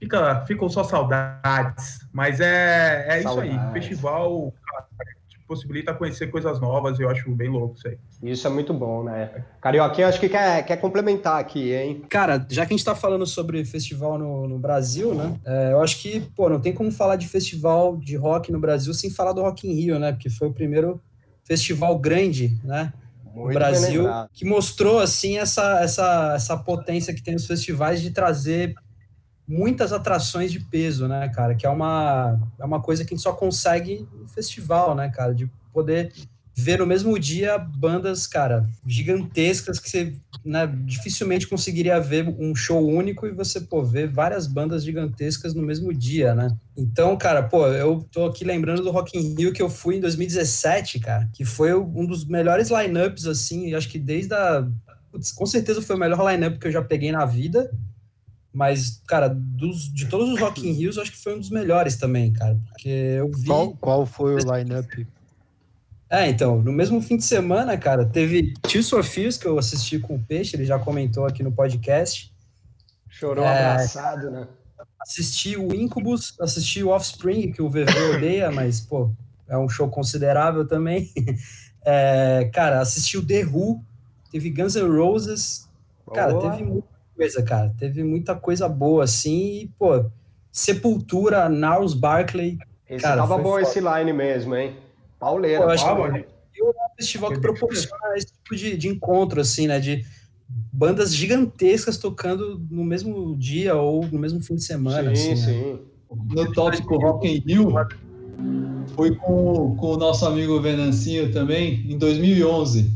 [0.00, 2.00] Fica, ficam só saudades.
[2.10, 3.52] Mas é, é isso aí.
[3.72, 4.52] Festival
[5.46, 7.98] possibilita conhecer coisas novas, eu acho bem louco isso aí.
[8.22, 9.44] Isso é muito bom, né?
[9.60, 12.04] Carioquinha, acho que quer, quer complementar aqui, hein?
[12.08, 15.40] Cara, já que a gente tá falando sobre festival no, no Brasil, né?
[15.44, 18.94] É, eu acho que, pô, não tem como falar de festival de rock no Brasil
[18.94, 20.12] sem falar do Rock in Rio, né?
[20.12, 21.02] Porque foi o primeiro
[21.42, 22.92] festival grande, né?
[23.34, 28.12] Muito no Brasil, que mostrou, assim, essa, essa, essa potência que tem os festivais de
[28.12, 28.72] trazer
[29.50, 31.56] muitas atrações de peso, né, cara?
[31.56, 35.34] Que é uma, é uma coisa que a gente só consegue no festival, né, cara?
[35.34, 36.12] De poder
[36.54, 42.86] ver no mesmo dia bandas, cara, gigantescas que você né, dificilmente conseguiria ver um show
[42.86, 46.54] único e você, pô, ver várias bandas gigantescas no mesmo dia, né?
[46.76, 50.00] Então, cara, pô, eu tô aqui lembrando do Rock in Rio que eu fui em
[50.00, 54.66] 2017, cara, que foi um dos melhores lineups, assim, acho que desde a...
[55.10, 57.70] Putz, com certeza foi o melhor lineup que eu já peguei na vida,
[58.52, 61.96] mas, cara, dos, de todos os Rock in Rios, acho que foi um dos melhores
[61.96, 62.58] também, cara.
[62.68, 63.46] Porque eu vi.
[63.46, 65.06] Qual, qual foi o line-up?
[66.08, 70.16] É, então, no mesmo fim de semana, cara, teve Tio Sofios, que eu assisti com
[70.16, 72.34] o Peixe, ele já comentou aqui no podcast.
[73.08, 74.48] Chorou é, abraçado, né?
[74.98, 79.12] Assisti o Incubus, assisti o Offspring, que o VV odeia, mas, pô,
[79.48, 81.10] é um show considerável também.
[81.82, 83.82] É, cara, assisti o The Who,
[84.30, 85.66] teve Guns N' Roses.
[86.12, 86.84] Cara, teve muito
[87.20, 87.74] coisa, cara.
[87.78, 89.62] Teve muita coisa boa, assim.
[89.62, 90.06] E, pô,
[90.50, 92.58] Sepultura, Niles Barkley.
[92.88, 93.62] Esse cara, tava bom foda.
[93.62, 94.74] esse line mesmo, hein?
[95.18, 95.58] Pauleira.
[95.58, 99.66] Pô, eu acho que é um festival que proporciona esse tipo de, de encontro, assim,
[99.66, 99.78] né?
[99.78, 100.04] De
[100.72, 105.14] bandas gigantescas tocando no mesmo dia ou no mesmo fim de semana.
[105.14, 105.72] Sim, assim, sim.
[105.72, 105.78] Né?
[106.34, 107.72] No tópico Rock in Rio,
[108.96, 112.92] foi com, com o nosso amigo Venancinho também, em 2011,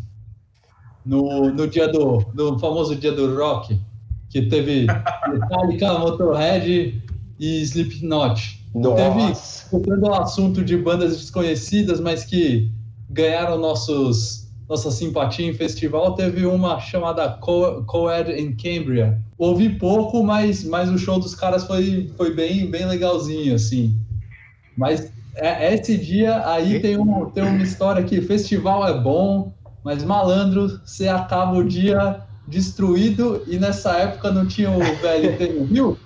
[1.07, 3.79] no, no dia do no famoso dia do rock
[4.35, 4.89] que teve
[5.31, 7.01] Metallica, Motorhead
[7.39, 8.61] e Slipknot.
[8.75, 9.71] Nossa.
[9.71, 12.69] Teve, tocando o assunto de bandas desconhecidas, mas que
[13.09, 19.21] ganharam nossos, nossa simpatia em festival, teve uma chamada Co Coed in Cambria.
[19.39, 23.97] Ouvi pouco, mas, mas o show dos caras foi, foi bem, bem legalzinho, assim.
[24.77, 29.53] Mas é, esse dia aí tem, um, tem uma história que festival é bom,
[29.85, 35.65] mas malandro, você acaba o dia destruído e nessa época não tinha o VLT no
[35.65, 35.99] Rio.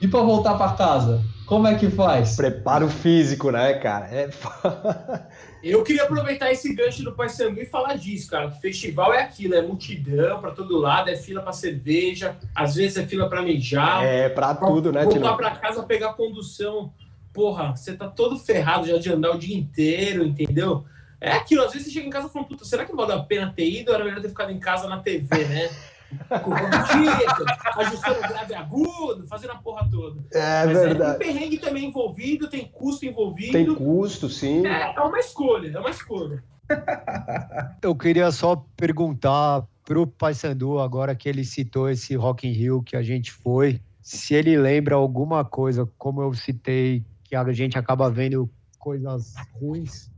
[0.00, 2.36] E para voltar para casa, como é que faz?
[2.36, 4.06] Preparo físico, né, cara?
[4.06, 4.30] É...
[5.62, 8.50] Eu queria aproveitar esse gancho do Paysandu e falar disso, cara.
[8.50, 13.06] Festival é aquilo, é multidão para todo lado, é fila para cerveja, às vezes é
[13.06, 14.02] fila para mijar.
[14.02, 16.92] É, para tudo, né, Voltar para casa, pegar condução.
[17.32, 20.84] Porra, você tá todo ferrado já de andar o dia inteiro, entendeu?
[21.20, 23.18] É aquilo, às vezes você chega em casa e fala, puta, será que vale a
[23.18, 25.70] pena ter ido ou era melhor ter ficado em casa na TV, né?
[27.76, 30.24] ajustando o grave agudo, fazendo a porra toda.
[30.32, 31.16] É Mas verdade.
[31.16, 33.52] É, tem perrengue também envolvido, tem custo envolvido.
[33.52, 34.66] Tem custo, sim.
[34.66, 36.42] É, é uma escolha, é uma escolha.
[37.82, 42.96] Eu queria só perguntar pro Paysandu, agora que ele citou esse Rock in Rio que
[42.96, 48.08] a gente foi, se ele lembra alguma coisa, como eu citei, que a gente acaba
[48.08, 50.10] vendo coisas ruins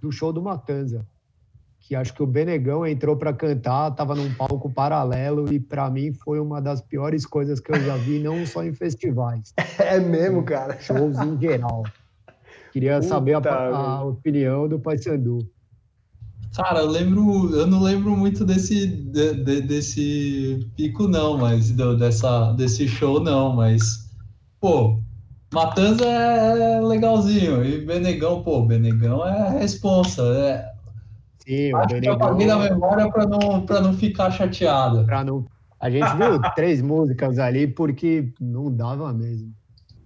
[0.00, 1.06] do show do Matanza,
[1.80, 6.12] que acho que o Benegão entrou para cantar, estava num palco paralelo e para mim
[6.12, 9.54] foi uma das piores coisas que eu já vi, não só em festivais.
[9.78, 10.78] É mesmo, cara.
[10.80, 11.84] Shows em geral.
[12.72, 15.48] Queria Puta saber a, a opinião do Paysandu.
[16.54, 21.96] Cara, eu lembro, eu não lembro muito desse de, de, desse pico não, mas do,
[21.96, 24.10] dessa desse show não, mas
[24.60, 25.00] pô,
[25.52, 27.64] Matanza é legalzinho.
[27.64, 30.22] E Benegão, pô, Benegão é responsa.
[30.22, 30.72] É...
[31.38, 32.00] Sim, Acho o Benegão...
[32.00, 35.04] que eu apaguei na memória para não, pra não ficar chateado.
[35.06, 35.46] Para não,
[35.80, 39.52] A gente viu três músicas ali porque não dava mesmo.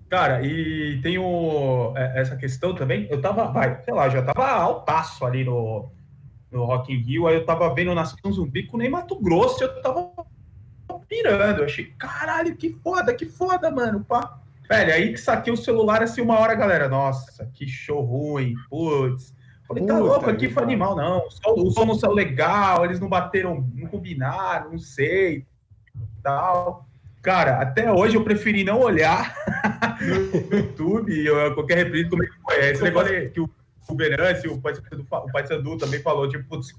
[0.09, 3.09] Cara, e tem o, é, essa questão também.
[3.11, 5.91] Eu tava, vai, sei lá, já tava altaço ali no,
[6.51, 7.27] no Rock in Rio.
[7.27, 9.65] Aí eu tava vendo Nação Zumbi com nem Mato Grosso.
[9.65, 10.13] Eu tava
[11.09, 11.61] pirando.
[11.61, 14.05] Eu achei, caralho, que foda, que foda, mano.
[14.05, 14.42] Pá.
[14.73, 16.89] Velho, aí que saquei o celular assim uma hora, galera.
[16.89, 19.35] Nossa, que show ruim, putz.
[19.69, 21.23] Falei, tá Puta louco, aqui foi animal, não.
[21.47, 25.47] O som não saiu legal, eles não bateram, não combinaram, não sei,
[26.23, 26.87] tal.
[27.21, 29.35] Cara, até hoje eu preferi não olhar
[30.01, 32.71] no YouTube, eu, qualquer reprise, como é que foi.
[32.71, 33.51] Esse negócio que o,
[33.95, 36.75] Venâncio, o Pai Sandu, o Pai Sandu também falou, tipo, putz,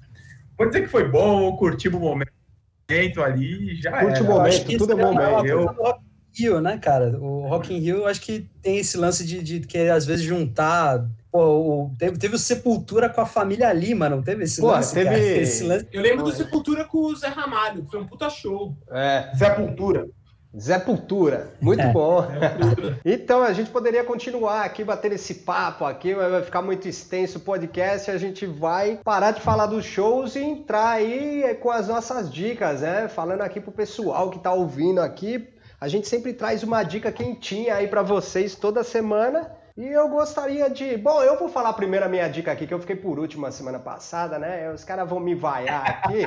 [0.58, 4.96] pode dizer que foi bom, curtimos o momento ali, já Curte o momento, tudo é
[4.96, 5.48] bom, velho.
[5.48, 6.03] Eu...
[6.34, 7.18] Rio, né, cara?
[7.20, 10.26] O Rock in Rio, eu acho que tem esse lance de, de que às vezes
[10.26, 14.68] juntar Pô, o, teve, teve o Sepultura com a família Lima, não teve esse Pô,
[14.68, 14.94] lance?
[14.94, 15.16] Teve...
[15.40, 15.88] Esse lance?
[15.92, 18.76] Eu lembro do Sepultura com o Zé Ramalho, que foi um puta show.
[18.92, 19.32] É.
[19.36, 20.08] Sepultura.
[20.56, 21.92] Sepultura, muito é.
[21.92, 22.28] bom.
[23.04, 27.42] então a gente poderia continuar aqui batendo esse papo aqui, vai ficar muito extenso o
[27.42, 28.12] podcast.
[28.12, 32.82] A gente vai parar de falar dos shows e entrar aí com as nossas dicas,
[32.82, 33.08] né?
[33.08, 35.50] Falando aqui pro pessoal que tá ouvindo aqui,
[35.84, 39.52] a gente sempre traz uma dica quentinha aí para vocês toda semana.
[39.76, 40.96] E eu gostaria de.
[40.96, 43.52] Bom, eu vou falar primeiro a minha dica aqui, que eu fiquei por último a
[43.52, 44.72] semana passada, né?
[44.72, 46.22] Os caras vão me vaiar aqui.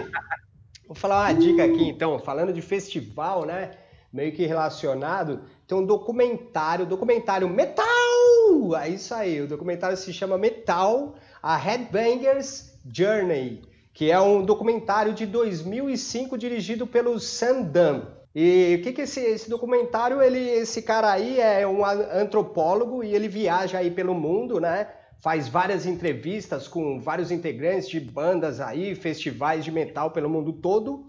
[0.87, 3.71] Vou falar uma dica aqui, então, falando de festival, né?
[4.13, 7.87] Meio que relacionado, tem um documentário, documentário Metal!
[8.79, 13.63] É isso aí, o documentário se chama Metal, a Headbangers Journey,
[13.95, 18.17] que é um documentário de 2005 dirigido pelo Sandam.
[18.39, 23.15] E o que, que esse, esse documentário, ele, esse cara aí é um antropólogo e
[23.15, 24.89] ele viaja aí pelo mundo, né?
[25.23, 31.07] Faz várias entrevistas com vários integrantes de bandas aí, festivais de metal pelo mundo todo.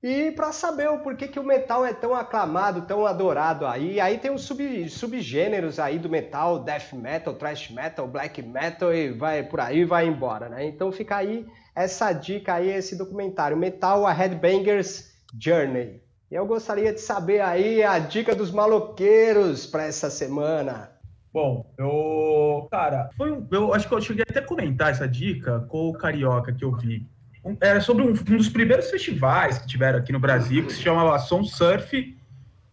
[0.00, 3.98] E para saber o porquê que o metal é tão aclamado, tão adorado aí.
[3.98, 9.10] Aí tem os sub, subgêneros aí do metal, death metal, thrash metal, black metal e
[9.10, 10.64] vai por aí vai embora, né?
[10.64, 11.44] Então fica aí
[11.74, 16.11] essa dica aí, esse documentário, Metal a Headbangers Journey.
[16.32, 20.90] Eu gostaria de saber aí a dica dos maloqueiros para essa semana.
[21.30, 22.66] Bom, eu.
[22.70, 25.92] Cara, foi um, eu acho que eu cheguei até a comentar essa dica com o
[25.92, 27.06] Carioca que eu vi.
[27.44, 30.80] Um, era sobre um, um, dos primeiros festivais que tiveram aqui no Brasil, que se
[30.80, 32.16] chamava Som Surf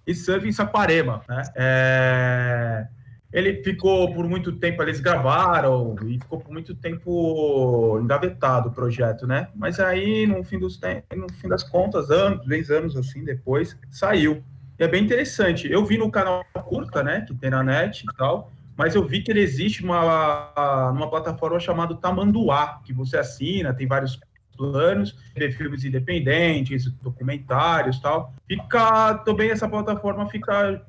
[0.08, 1.22] e Surf em Saquarema.
[1.28, 1.44] Né?
[1.54, 2.88] É
[3.32, 9.28] ele ficou por muito tempo, eles gravaram e ficou por muito tempo engavetado o projeto,
[9.28, 9.50] né?
[9.56, 10.80] Mas aí, no fim, dos,
[11.16, 14.44] no fim das contas, anos, 10 anos assim depois, saiu.
[14.80, 15.72] E é bem interessante.
[15.72, 19.22] Eu vi no canal Curta, né, que tem na net e tal, mas eu vi
[19.22, 24.20] que ele existe uma, numa plataforma chamada Tamanduá, que você assina, tem vários
[24.58, 28.34] planos, vê filmes independentes, documentários tal.
[28.48, 30.82] Fica, também essa plataforma fica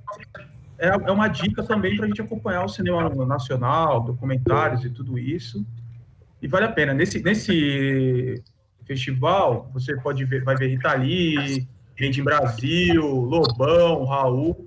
[0.80, 5.18] é, é uma dica também para a gente acompanhar o cinema nacional, documentários e tudo
[5.18, 5.64] isso.
[6.40, 6.94] E vale a pena.
[6.94, 8.42] Nesse, nesse
[8.86, 11.68] festival, você pode ver, vai ver Rita Lee,
[12.00, 14.66] Gente em Brasil, Lobão, Raul.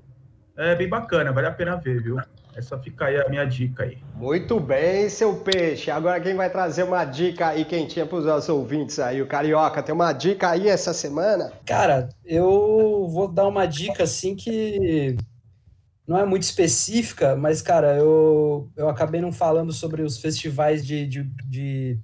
[0.55, 2.17] É bem bacana, vale a pena ver, viu?
[2.55, 3.97] Essa fica aí a minha dica aí.
[4.15, 5.89] Muito bem, seu peixe.
[5.89, 9.19] Agora quem vai trazer uma dica aí quentinha para os nossos ouvintes aí?
[9.19, 11.51] O Carioca, tem uma dica aí essa semana?
[11.65, 15.17] Cara, eu vou dar uma dica assim que
[16.07, 21.07] não é muito específica, mas, cara, eu, eu acabei não falando sobre os festivais de,
[21.07, 21.99] de, de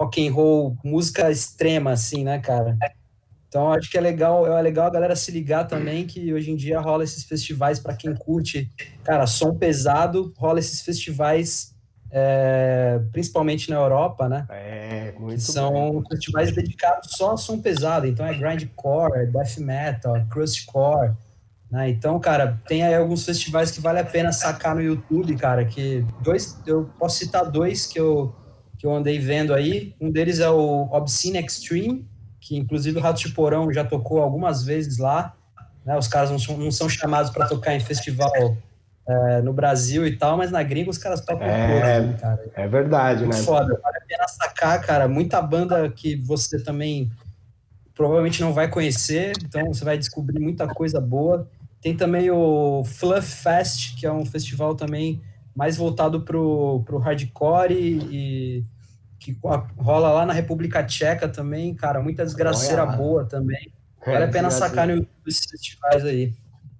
[0.00, 2.78] rock and roll, música extrema, assim, né, cara?
[3.48, 6.56] Então, acho que é legal, é legal a galera se ligar também que hoje em
[6.56, 8.70] dia rola esses festivais para quem curte,
[9.02, 11.74] cara, som pesado, rola esses festivais,
[12.12, 14.46] é, principalmente na Europa, né?
[14.50, 16.04] É, muito que São bem.
[16.12, 21.12] festivais dedicados só a som pesado, então é grindcore, death metal, crustcore,
[21.70, 21.88] né?
[21.88, 26.04] Então, cara, tem aí alguns festivais que vale a pena sacar no YouTube, cara, que
[26.20, 28.34] dois, eu posso citar dois que eu,
[28.76, 29.94] que eu andei vendo aí.
[30.00, 32.08] Um deles é o Obscene Extreme,
[32.40, 35.34] que inclusive o Rato de Porão já tocou algumas vezes lá.
[35.84, 35.96] Né?
[35.96, 38.32] Os caras não são, não são chamados para tocar em festival
[39.08, 42.50] é, no Brasil e tal, mas na gringa os caras tocam é, né, cara.
[42.54, 43.42] É verdade, Muito né?
[43.42, 45.06] Foda, vale a pena sacar, cara.
[45.06, 47.10] Muita banda que você também
[47.94, 51.48] provavelmente não vai conhecer, então você vai descobrir muita coisa boa.
[51.80, 55.22] Tem também o Fluff Fest, que é um festival também
[55.54, 58.64] mais voltado pro, pro hardcore e,
[59.18, 59.38] que
[59.76, 63.72] rola lá na República Tcheca também, cara, muita desgraceira boa também.
[64.02, 66.32] É, vale a pena sacar no YouTube esses festivais aí.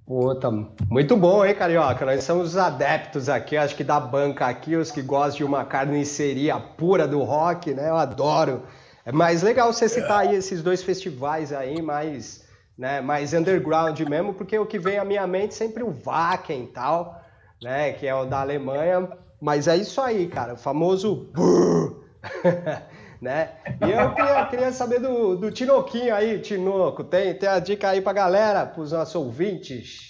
[0.07, 0.51] Puta,
[0.89, 2.05] muito bom, hein, Carioca?
[2.05, 6.59] Nós somos adeptos aqui, acho que da banca aqui, os que gostam de uma carniceria
[6.59, 7.91] pura do rock, né?
[7.91, 8.65] Eu adoro.
[9.05, 12.43] É mais legal você citar aí esses dois festivais aí, mais
[12.81, 13.03] né?
[13.03, 16.67] Mais underground mesmo, porque o que vem à minha mente é sempre o Wacken e
[16.69, 17.23] tal,
[17.63, 17.93] né?
[17.93, 19.07] Que é o da Alemanha.
[19.39, 20.55] Mas é isso aí, cara.
[20.55, 21.29] O famoso.
[23.21, 23.51] né?
[23.87, 27.05] E eu queria, queria saber do, do Tinoquinho aí, Tinoco.
[27.05, 30.10] Tem, tem a dica aí pra galera, pros nossos ouvintes?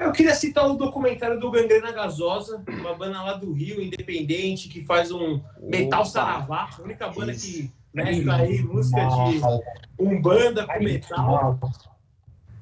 [0.00, 4.82] Eu queria citar o documentário do Gangrena Gasosa, uma banda lá do Rio, independente, que
[4.82, 9.42] faz um metal saravá, a única banda que mescla aí música de
[10.02, 11.60] umbanda com metal.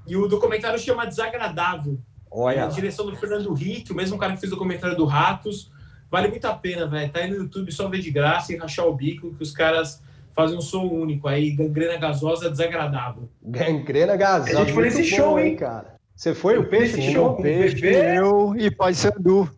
[0.05, 2.01] E o documentário chama Desagradável.
[2.29, 2.57] Olha.
[2.57, 5.71] É a direção do Fernando Rick, o mesmo cara que fez o documentário do Ratos.
[6.11, 7.13] Vale muito a pena, velho.
[7.13, 10.03] Tá aí no YouTube, só ver de graça e rachar o bico, que os caras
[10.35, 11.53] fazem um som único aí.
[11.53, 13.29] Gangrena gasosa desagradável.
[13.41, 14.59] Gangrena gasosa.
[14.59, 15.98] A gente foi nesse show, hein, cara.
[16.19, 17.13] Você foi o peixe?
[17.13, 17.87] Show, o peixe.
[17.87, 19.49] Eu e Pai Sandu.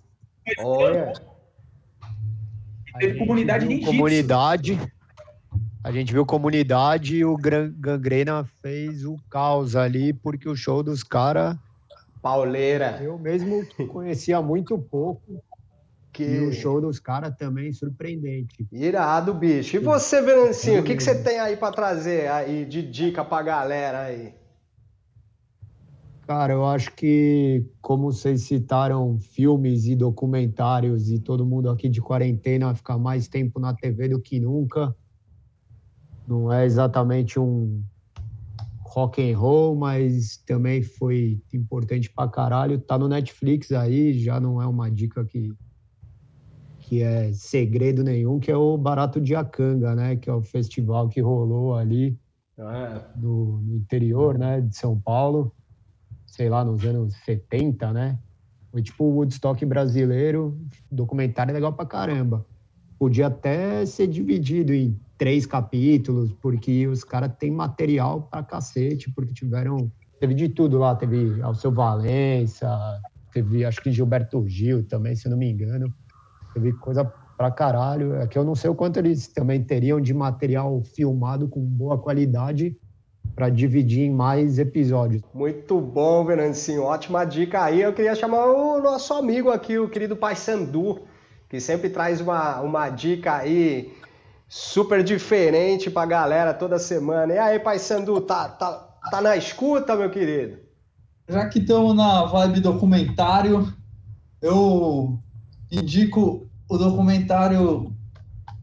[0.59, 1.15] Olha.
[2.99, 3.91] Teve comunidade ninjitsu.
[3.91, 4.79] Comunidade.
[5.83, 11.03] A gente viu comunidade e o Gangrena fez o caos ali, porque o show dos
[11.03, 11.57] caras.
[12.21, 13.01] Pauleira.
[13.03, 15.43] Eu mesmo conhecia muito pouco.
[16.13, 16.25] Que...
[16.25, 18.69] E o show dos caras também surpreendente.
[18.71, 19.77] Irado, bicho.
[19.77, 23.41] E você, Venancinho, o que, que você tem aí para trazer aí de dica pra
[23.41, 24.39] galera aí?
[26.31, 32.01] Cara, eu acho que, como vocês citaram filmes e documentários, e todo mundo aqui de
[32.01, 34.95] quarentena ficar mais tempo na TV do que nunca,
[36.29, 37.83] não é exatamente um
[38.79, 42.79] rock and roll, mas também foi importante pra caralho.
[42.79, 45.53] Tá no Netflix aí, já não é uma dica que,
[46.79, 50.15] que é segredo nenhum, que é o Barato de Acanga, né?
[50.15, 52.17] Que é o festival que rolou ali
[52.57, 53.11] ah.
[53.17, 54.61] no, no interior, né?
[54.61, 55.53] De São Paulo
[56.41, 58.19] sei lá, nos anos 70, né?
[58.73, 60.59] Foi tipo o Woodstock brasileiro,
[60.91, 62.47] documentário legal pra caramba.
[62.99, 69.35] Podia até ser dividido em três capítulos, porque os caras têm material pra cacete, porque
[69.35, 69.93] tiveram.
[70.19, 72.71] Teve de tudo lá, teve Alceu Valença,
[73.35, 75.93] teve acho que Gilberto Gil também, se não me engano.
[76.55, 77.05] Teve coisa
[77.37, 78.15] pra caralho.
[78.15, 81.99] É que eu não sei o quanto eles também teriam de material filmado com boa
[81.99, 82.75] qualidade
[83.35, 85.23] para dividir em mais episódios.
[85.33, 86.83] Muito bom, Venancinho.
[86.83, 87.81] Ótima dica aí.
[87.81, 91.01] Eu queria chamar o nosso amigo aqui, o querido Pai Sandu,
[91.49, 93.93] que sempre traz uma, uma dica aí
[94.49, 97.33] super diferente para a galera toda semana.
[97.33, 98.73] E aí, Pai Sandu, tá, tá,
[99.11, 100.59] tá na escuta, meu querido?
[101.29, 103.73] Já que estamos na vibe documentário,
[104.43, 105.19] eu
[105.71, 107.95] indico o documentário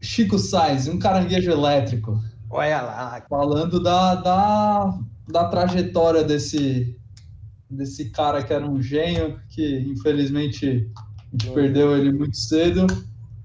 [0.00, 2.20] Chico Sainz, um caranguejo elétrico.
[2.50, 3.22] Olha lá.
[3.28, 6.98] Falando da, da, da trajetória desse,
[7.70, 12.86] desse cara que era um gênio, que infelizmente a gente perdeu ele muito cedo,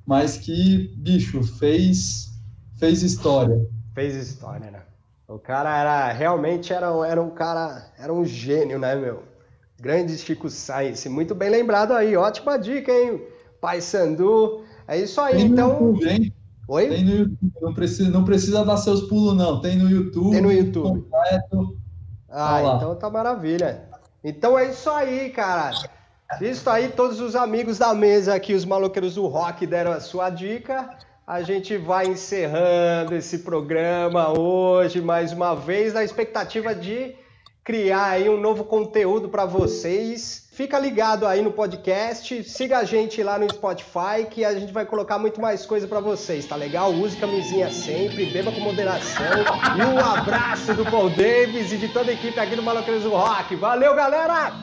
[0.06, 2.32] mas que, bicho, fez,
[2.80, 3.68] fez história.
[3.93, 4.82] Fez história, né?
[5.28, 9.24] O cara era, realmente era, era um cara, era um gênio, né, meu?
[9.80, 13.22] Grande Chico Sainz, muito bem lembrado aí, ótima dica, hein?
[13.60, 15.70] Pai Sandu, é isso aí, Tem então...
[15.70, 16.34] YouTube, hein?
[16.68, 16.89] Oi?
[16.89, 19.59] Tem no YouTube, não precisa, não precisa dar seus pulos, não.
[19.59, 20.32] Tem no YouTube.
[20.32, 21.01] Tem no YouTube.
[21.01, 21.78] Completo.
[22.30, 23.84] Ah, então tá maravilha.
[24.24, 25.72] Então é isso aí, cara.
[26.41, 30.30] Isso aí, todos os amigos da mesa aqui, os maloqueiros do rock, deram a sua
[30.30, 30.89] dica.
[31.28, 37.16] A gente vai encerrando esse programa hoje, mais uma vez, na expectativa de
[37.64, 40.47] criar aí um novo conteúdo para vocês.
[40.51, 44.86] Fica ligado aí no podcast, siga a gente lá no Spotify que a gente vai
[44.86, 46.91] colocar muito mais coisa para vocês, tá legal?
[46.91, 49.26] Use camisinha sempre, beba com moderação.
[49.78, 53.55] E um abraço do Paul Davis e de toda a equipe aqui do Maloqueiros Rock.
[53.55, 54.53] Valeu, galera!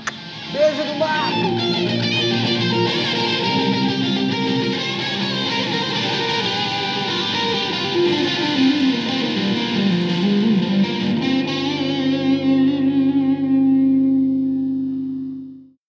[0.53, 1.31] Beijo do mar!